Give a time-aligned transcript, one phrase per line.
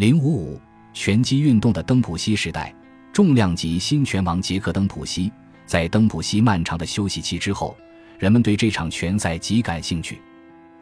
[0.00, 0.58] 零五五
[0.94, 2.74] 拳击运动的登普西时代，
[3.12, 5.30] 重量级新拳王杰克·登普西。
[5.66, 7.76] 在登普西漫长的休息期之后，
[8.18, 10.18] 人们对这场拳赛极感兴趣。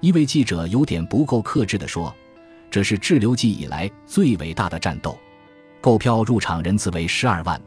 [0.00, 2.14] 一位记者有点不够克制地说
[2.70, 5.18] ：“这是滞留季以来最伟大的战斗。”
[5.82, 7.60] 购票入场人次为十二万，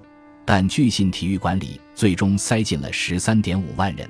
[0.46, 4.10] 但巨信体育馆里最终塞进了十三点五万人。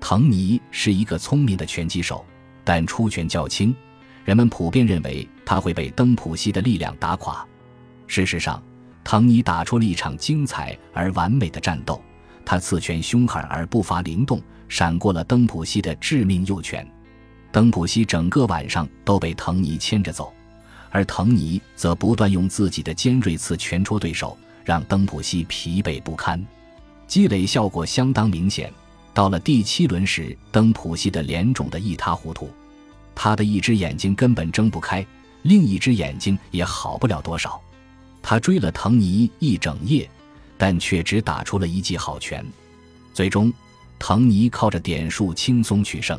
[0.00, 2.26] 滕尼是一个聪明的拳击手，
[2.64, 3.72] 但出拳较轻，
[4.24, 7.46] 人们普遍认为他会被登普西的力量打垮。
[8.06, 8.62] 事实上，
[9.04, 12.02] 滕尼打出了一场精彩而完美的战斗。
[12.44, 16.86] 他刺拳凶狠而步伐灵动，闪过了登普西的致命右拳。
[17.50, 20.32] 登普西整个晚上都被滕尼牵着走，
[20.90, 26.44] 而滕尼则不断用自己的尖锐刺拳戳对手，让登普西疲惫不堪。
[27.06, 28.72] 积累效果相当明显。
[29.12, 32.50] 到了第七轮时，登普西的脸肿得一塌糊涂，
[33.14, 35.06] 他的一只眼睛根本睁不开，
[35.42, 37.60] 另一只眼睛也好不了多少。
[38.22, 40.08] 他追了滕尼一整夜。
[40.56, 42.46] 但却只打出了一记好拳，
[43.12, 43.52] 最终，
[43.98, 46.18] 滕尼靠着点数轻松取胜。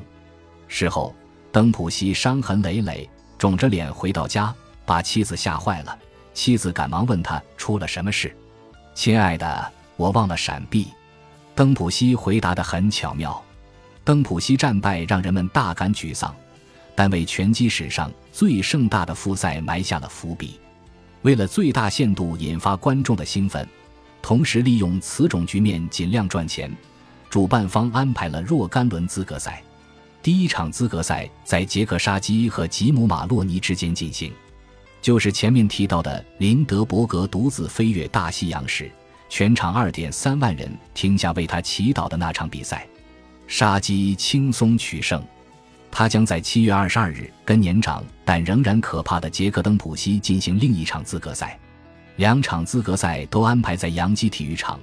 [0.67, 1.15] 事后，
[1.53, 4.53] 登普西伤痕累累，肿着脸回到家，
[4.85, 5.97] 把妻子吓坏了。
[6.33, 8.35] 妻子赶忙问他出了什么事。
[8.93, 10.89] “亲爱的，我忘了闪避。”
[11.55, 13.41] 登普西回答得很巧妙。
[14.03, 16.35] 登普西战败让人们大感沮丧，
[16.95, 20.59] 但为拳击史上最盛大的复赛埋下了伏笔。
[21.21, 23.67] 为了最大限度引发观众的兴奋。
[24.21, 26.75] 同时，利用此种局面尽量赚钱，
[27.29, 29.61] 主办方安排了若干轮资格赛。
[30.23, 34.33] 第一场资格赛在杰克沙基和吉姆马洛尼之间进行，
[34.99, 38.89] 就是前面提到的林德伯格独自飞越大西洋时，
[39.29, 42.87] 全场二点三万人停下为他祈祷的那场比赛。
[43.45, 45.23] 沙基轻松取胜，
[45.97, 51.57] 他将在七月二十二日跟年长但仍然可怕的杰克登普西进行另一场资格赛。
[52.17, 54.77] 两场资格赛都安排在洋基体育场，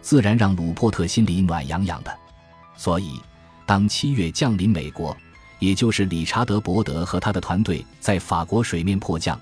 [0.00, 2.10] 自然让鲁珀特心里暖洋洋的。
[2.78, 3.20] 所以，
[3.66, 5.14] 当七月降临美国，
[5.58, 9.38] 也就是理查德·伯德和他的团队在法国水面迫降，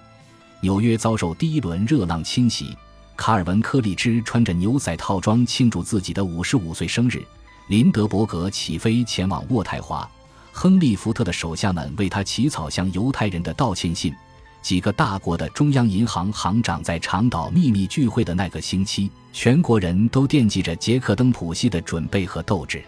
[0.61, 2.77] 纽约遭受第一轮热浪侵袭。
[3.17, 7.23] 卡尔文·科利兹穿着牛仔套装庆祝自己的五十五岁生日。
[7.69, 10.11] 林德伯格起飞前往渥太华，
[10.53, 14.15] 亨利·福特的手下们为他起草向犹太人的道歉信。
[14.61, 22.81] 几个大国的中央银行行长在长岛秘密聚会的那个星期，全国人都惦记着杰克·登普西的准备和斗志。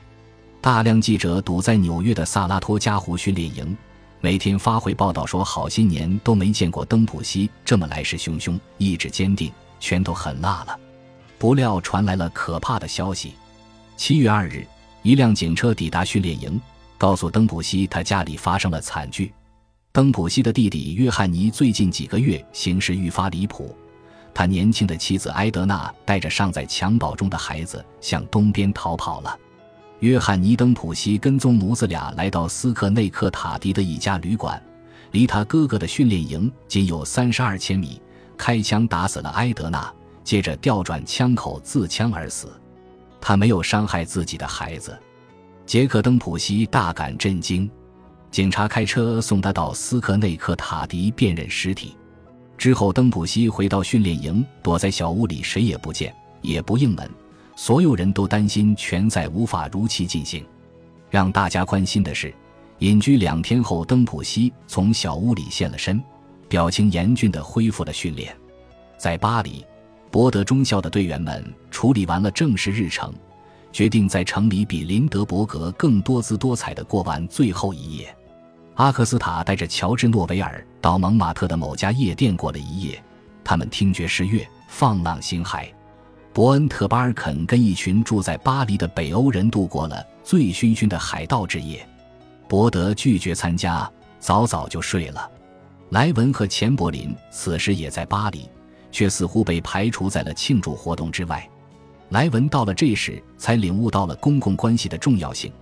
[0.61, 3.77] 大量记者堵在纽约的萨拉托加湖训练营，
[4.21, 9.51] 每天发回报道说，好些年都没见过登普西这么来势汹汹、意志坚定、
[9.81, 10.79] 拳头狠辣了。
[11.39, 13.35] 不料传来了可怕的消息：
[13.97, 14.65] 七月二日，
[15.03, 16.61] 一辆警车抵达训练营，
[17.05, 19.31] 告诉登普西他家里发生了惨剧。
[19.93, 23.77] 登普西的弟弟约翰尼最近几个月行事愈发离谱，
[24.33, 29.39] 他年轻的妻子埃德娜带着尚在襁褓中的孩子向东边逃跑了。
[29.99, 34.59] 约翰尼·登普西跟踪母子俩来到斯克内克塔迪的一家旅馆，
[35.11, 38.01] 离他哥哥的训练营仅有三十二千米，
[38.39, 39.93] 开枪打死了埃德娜，
[40.25, 42.49] 接着调转枪口自枪而死。
[43.21, 44.99] 他没有伤害自己的孩子。
[45.67, 47.71] 杰克·登普西大感震惊。
[48.31, 51.97] 警察开车送他到斯科内克塔迪辨认尸体，
[52.59, 57.09] 之后登普西回到训练营，躲在小屋里，谁也不见，也不应门。
[57.57, 60.45] 所有人都担心拳赛无法如期进行。
[61.09, 62.35] 让大家关心的是，
[62.81, 66.03] 隐居两天后，登普西从小屋里现了身，
[66.49, 68.37] 表情严峻地恢复了训练。
[68.99, 69.65] 在巴黎，
[70.11, 73.15] 博德中校的队员们处理完了正式日程，
[73.75, 78.17] 决定在城里比林德伯格更多姿多彩地过完最后一夜。
[78.77, 83.03] 阿克斯塔带着乔治·诺维尔到蒙马特的某家夜店过了一夜，
[83.43, 85.67] 他们听爵士乐，放浪形骸。
[86.33, 91.85] 伯恩特·巴尔肯跟一群住在巴黎的北欧人度过了醉醺醺的海盗之夜。
[92.49, 95.29] 伯德拒绝参加，早早就睡了。
[95.91, 98.49] 莱文和钱柏林此时也在巴黎，
[98.93, 101.49] 却似乎被排除在了庆祝活动之外。
[102.15, 105.53] 莱文到了这时才领悟到了公共关系的重要性。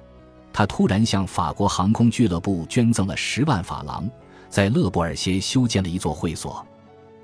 [0.52, 4.06] 他突然向法国航空俱乐部捐赠了十万法郎，
[4.50, 6.62] 在勒布尔歇修建了一座会所。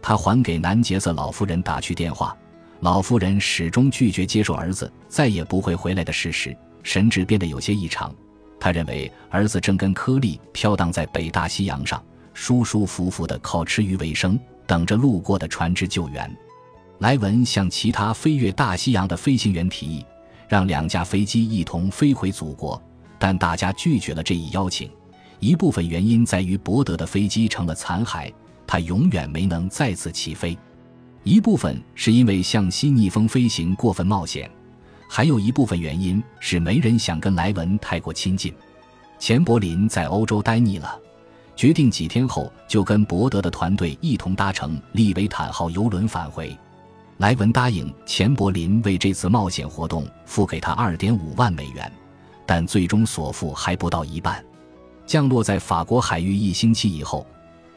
[0.00, 2.34] 他还给南杰瑟老夫人打去电话，
[2.80, 8.10] 老夫人始终拒绝接受儿子再也不会回来的事实，神志变得有些异常。
[8.58, 12.02] 他认为儿子正跟颗粒飘荡在北大西洋上，
[12.32, 16.34] 舒舒服服地靠吃鱼为生，等着路过的船只救援。
[16.98, 20.04] 莱文向其他飞越大西洋的飞行员提议，
[20.48, 22.80] 让两架飞机一同飞回祖国。
[23.20, 24.90] 但大家拒绝了这一邀请，
[25.38, 28.32] 一部分原因在于伯德的飞机成了残骸，
[28.66, 30.56] 他永远没能再次起飞。
[31.22, 34.50] 一部分是因为向西逆风飞行过分冒险，
[35.08, 38.52] 还有一部分原因是没人想跟莱文太过亲近。
[39.18, 40.98] 钱柏林在欧洲待腻了，
[41.54, 46.56] 决定几天后就跟伯德的团队一同搭乘利维坦号游轮返回。
[47.18, 51.92] 莱文答应钱柏林为这次冒险活动付给他二点五万美元，
[52.46, 54.44] 但最终所付还不到一半。
[55.04, 57.26] 降落在法国海域一星期以后，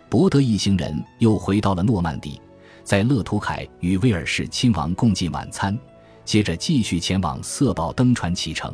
[0.09, 2.39] 伯德一行人又回到了诺曼底，
[2.83, 5.75] 在勒图凯与威尔士亲王共进晚餐，
[6.23, 8.71] 接着继续前往色堡登船启程。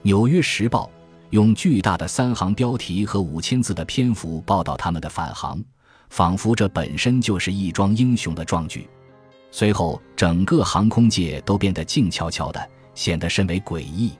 [0.00, 0.86] 纽约时报》
[1.28, 5.62] 用巨大的三行标题和五千字的篇幅报道他们的返航，
[6.08, 8.88] 仿佛这本身就是一桩英雄的壮举。
[9.50, 14.12] 随后，整个航空界都变得静悄悄的，显得甚为诡异。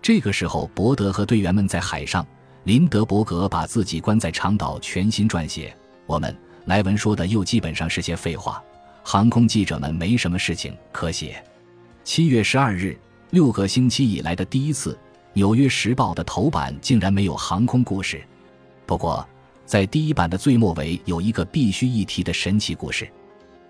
[0.00, 2.26] 这个时候，伯德和队员们在海上，
[2.64, 5.76] 林德伯格把自己关在长岛，全心撰写。
[6.06, 8.62] 我们莱文说的又基本上是些废话。
[9.04, 11.42] 航空记者们没什么事情可写。
[12.02, 12.98] 七月十二日，
[13.30, 14.92] 六个星期以来的第一次，
[15.34, 18.22] 《纽约时报》的头版竟然没有航空故事。
[18.86, 19.26] 不过，
[19.66, 23.08] 在第一版的最末尾有一个必须一提的神奇故事。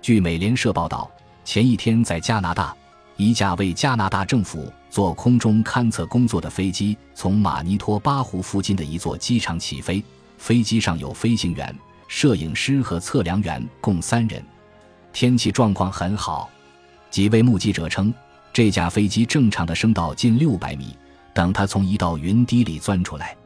[0.03, 1.09] 据美联社报道，
[1.45, 2.75] 前一天在加拿大，
[3.17, 10.03] 一架为加拿大政府做空中勘测工作的飞机从马尼托巴湖附近的一座机场起飞。
[10.39, 11.73] 飞机上有飞行员、
[12.09, 14.45] 摄影师和测量员共三人。
[15.13, 16.51] 天气状况很好。
[17.09, 18.13] 几位目击者称，
[18.53, 20.97] 这架飞机正常的升到近六百米，
[21.33, 23.37] 等它从一道云梯里钻出来。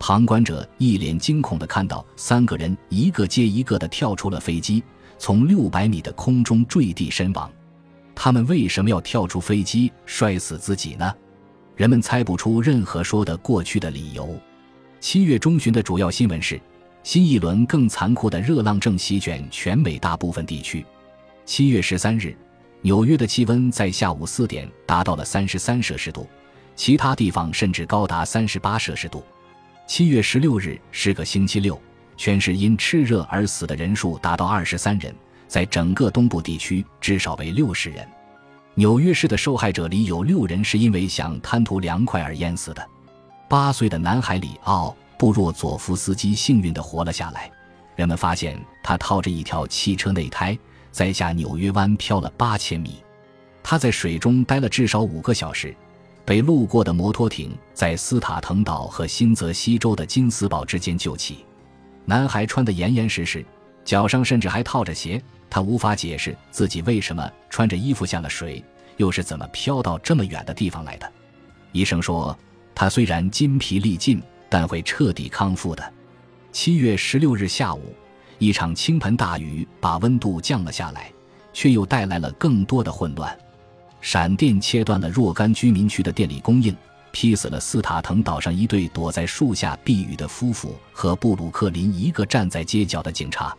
[0.00, 4.82] 旁观者一脸惊恐地看到三个人一个接一个地跳出了飞机。
[5.22, 7.48] 从六百米的空中坠地身亡，
[8.12, 11.14] 他们为什么要跳出飞机摔死自己呢？
[11.76, 14.36] 人们猜不出任何说得过去的理由。
[14.98, 16.60] 七月中旬的主要新闻是，
[17.04, 20.84] 新一轮更残酷的热浪正席卷全美大部分地区。
[21.44, 22.36] 七月十三日，
[22.80, 26.28] 纽约的气温在下午四点达到了三十三摄氏度，
[26.74, 29.22] 其他地方甚至高达三十八摄氏度。
[29.86, 31.80] 七月十六日是个星期六。
[32.16, 35.14] 全市因炽热而死的人数达到二十三人，
[35.48, 38.06] 在整个东部地区至少为六十人。
[38.74, 42.88] 纽约市的受害者里有六人是因为想贪图凉快而淹死的。
[43.48, 44.88] 八岁的男孩里奥·
[45.18, 47.50] 布若佐夫斯基幸运地活了下来。
[47.96, 50.58] 人们发现他套着一条汽车内胎，
[50.90, 53.02] 在下纽约湾漂了八千米。
[53.62, 55.76] 他在水中待了至少五个小时，
[56.24, 61.44] 被路过的摩托艇在斯塔滕岛和新泽西州的金斯堡之间救起。
[62.04, 63.44] 男孩穿得严严实实，
[63.84, 65.22] 脚上甚至还套着鞋。
[65.48, 68.64] 他无法解释自己为什么穿着衣服下了水，
[68.96, 71.12] 又是怎么飘到这么远的地方来的。
[71.72, 72.36] 医生说，
[72.74, 75.92] 他虽然筋疲力尽，但会彻底康复的。
[76.52, 77.94] 七月十六日下午，
[78.38, 81.12] 一场倾盆大雨把温度降了下来，
[81.52, 83.38] 却又带来了更多的混乱。
[84.00, 86.74] 闪电切断了若干居民区的电力供应。
[87.12, 93.54] 劈死了斯塔滕岛上一对躲在树下避雨的夫妇和布鲁克林一个站在街角的警察。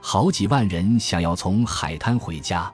[0.00, 2.72] 好几万人想要从海滩回家，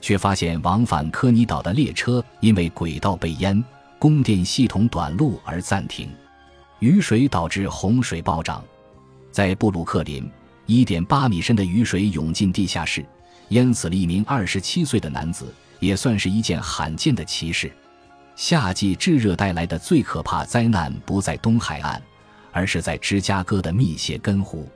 [0.00, 3.62] 却发现往返科尼岛的列车因为轨道被淹、
[3.98, 6.10] 供电系统短路而暂停。
[6.78, 8.64] 雨水导致洪水暴涨，
[9.30, 10.30] 在布鲁克林
[10.66, 13.04] ，1.8米深的雨水涌进地下室，
[13.48, 17.70] 淹死了一名27岁的男子，也算是一件罕见的奇事。
[18.40, 22.00] 夏季炙热带来的最可怕灾难不在东海岸，
[22.52, 24.66] 而是在芝加哥的密歇根湖。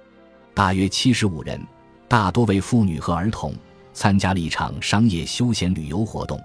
[0.52, 1.58] 大约七十五人，
[2.06, 3.54] 大多为妇女和儿童，
[3.94, 6.38] 参加了一场商业休闲旅游活动。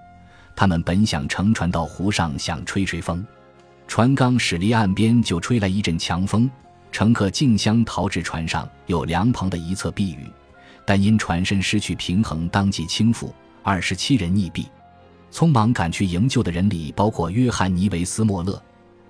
[0.55, 3.27] 他们本想乘船到湖上，想吹吹风。
[3.85, 6.49] 船刚驶离岸边，就吹来一阵强风，
[6.89, 10.25] 乘客竞相逃至船上有凉棚的一侧避雨，
[10.85, 13.29] 但因船身失去平衡，当即倾覆，
[13.61, 14.65] 二十七人溺毙。
[15.31, 18.61] 匆忙赶去营救的人里包括约翰尼维斯莫勒，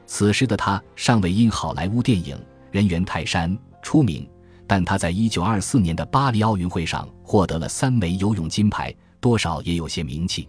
[0.06, 2.36] 此时的他尚未因好莱坞电影
[2.72, 4.28] 《人猿泰山》出名，
[4.68, 10.48] 但他在1924年的巴黎奥运会上获得了三枚游泳金牌，多少也有些名气。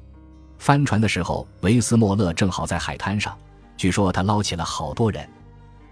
[0.59, 3.37] 帆船的时候，维斯莫勒正好在海滩上，
[3.77, 5.27] 据说他捞起了好多人。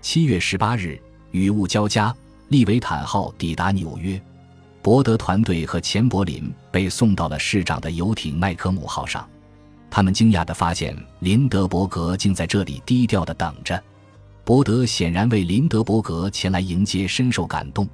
[0.02, 2.14] 七月十八日，雨雾交加，
[2.48, 4.20] 利维坦号抵达纽约，
[4.82, 9.26] 伯德团队和钱柏林被送到了市长的游艇麦克姆号上。
[9.90, 13.82] 他们惊讶地发现，林德伯格竟在这里低调地等着。
[14.44, 17.86] 伯德显然为林德伯格前来迎接深受感动，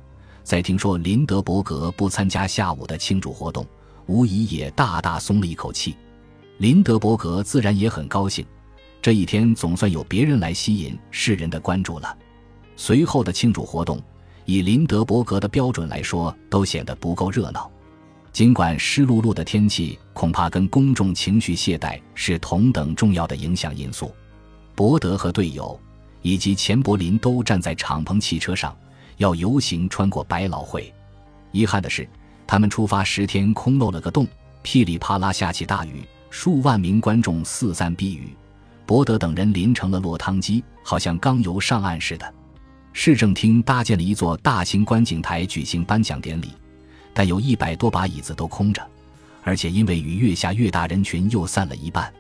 [0.43, 3.67] 在听说林德伯格不参加下午的庆祝活动，
[4.07, 5.97] 无疑也大大松了一口气。
[6.59, 8.45] 林德伯格自然也很高兴，
[9.03, 12.17] 这一天总算有别人来吸引世人的关注了。
[12.77, 14.01] 随后的庆祝活动
[14.45, 17.71] 以林德伯格的标准来说，都显得不够热闹。
[18.35, 24.13] 尽管湿漉漉的天气恐怕跟公众情绪懈怠是同等重要的影响因素，
[24.75, 25.79] 伯德和队友
[26.21, 28.77] 以及钱柏林都站在敞篷汽车上，
[29.19, 30.93] 要游行穿过百老汇。
[31.53, 32.09] 遗憾的是，
[32.45, 34.27] 他们出发十天空漏了个洞，
[34.63, 38.35] 噼里啪啦下起大雨，数万名观众四散避雨，
[38.85, 42.35] 伯德等人淋成了落汤鸡，好像刚游上岸似的。
[42.93, 46.51] 市政厅搭建了一座大型观景台举行颁奖典礼。
[47.15, 48.87] 但有一百多把椅子都空着，
[49.43, 52.13] 而且因为雨越下越大，人群又散了一半。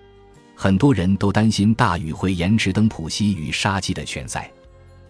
[0.54, 4.50] 很多人都担心大雨会延迟登普西与沙基的拳赛。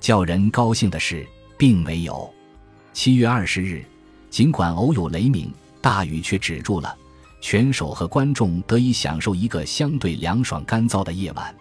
[0.01, 1.27] 叫人高兴的是，
[1.57, 2.33] 并没有。
[2.93, 3.85] 七月二十日，
[4.31, 6.97] 尽管偶有雷鸣，大雨却止住了，
[7.41, 11.55] 选手和观众得以享受一个相对凉爽干燥的夜晚。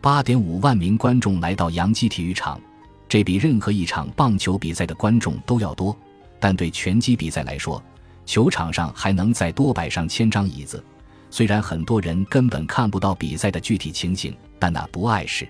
[0.00, 2.60] 八点五万名观众来到洋基体育场，
[3.08, 5.96] 这比任何一场棒球比赛的观众都要多。
[6.38, 7.82] 但对拳击比赛来说，
[8.24, 10.82] 球场上还能再多摆上千张椅子。
[11.30, 15.46] 虽然很多人根本看不到比赛的具体情形，但那不碍事。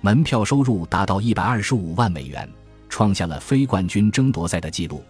[0.00, 2.48] 门票收入达到一百二十五万美元，
[2.88, 5.02] 创下了非冠军争夺赛的纪录。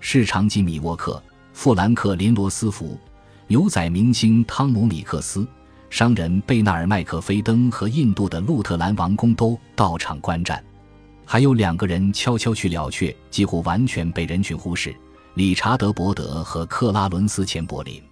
[0.00, 2.98] 市场级米沃克、富兰克林·罗斯福、
[3.46, 5.46] 牛仔明星汤姆·米克斯、
[5.90, 10.64] 商人贝纳尔·麦克菲登和印度的路特兰王公都到场观战。
[11.32, 14.94] 还有两个人悄悄去了却，几乎完全被人群忽视：
[15.32, 18.02] 理查德·伯德和克拉伦斯·钱柏林。